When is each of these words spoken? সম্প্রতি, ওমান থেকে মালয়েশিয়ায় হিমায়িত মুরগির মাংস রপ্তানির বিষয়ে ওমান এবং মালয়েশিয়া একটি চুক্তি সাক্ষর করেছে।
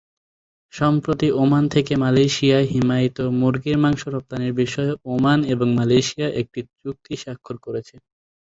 সম্প্রতি, 0.73 1.27
ওমান 1.41 1.63
থেকে 1.73 1.93
মালয়েশিয়ায় 2.03 2.67
হিমায়িত 2.71 3.17
মুরগির 3.39 3.77
মাংস 3.83 4.01
রপ্তানির 4.07 4.53
বিষয়ে 4.61 4.91
ওমান 5.13 5.39
এবং 5.53 5.67
মালয়েশিয়া 5.77 6.27
একটি 6.41 6.59
চুক্তি 6.81 7.13
সাক্ষর 7.23 7.55
করেছে। 7.65 7.95